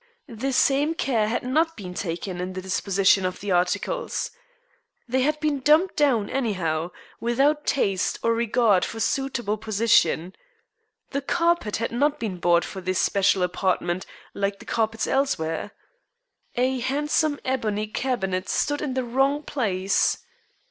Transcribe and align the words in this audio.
The 0.27 0.51
same 0.51 0.95
care 0.95 1.27
had 1.27 1.43
not 1.43 1.77
been 1.77 1.93
taken 1.93 2.41
in 2.41 2.53
the 2.53 2.61
disposition 2.63 3.23
of 3.23 3.39
the 3.39 3.51
articles. 3.51 4.31
They 5.07 5.21
had 5.21 5.39
been 5.39 5.59
dumped 5.59 5.95
down 5.95 6.27
anyhow, 6.27 6.89
without 7.19 7.67
taste 7.67 8.17
or 8.23 8.33
regard 8.33 8.83
for 8.83 8.99
suitable 8.99 9.57
position. 9.57 10.35
The 11.11 11.21
carpet 11.21 11.75
had 11.77 11.91
not 11.91 12.19
been 12.19 12.37
bought 12.39 12.65
for 12.65 12.81
this 12.81 12.97
special 12.97 13.43
apartment 13.43 14.07
like 14.33 14.57
the 14.57 14.65
carpets 14.65 15.05
elsewhere. 15.05 15.69
A 16.55 16.79
handsome 16.79 17.39
ebony 17.45 17.85
cabinet 17.85 18.49
stood 18.49 18.81
in 18.81 18.95
the 18.95 19.03
wrong 19.03 19.43
place. 19.43 20.17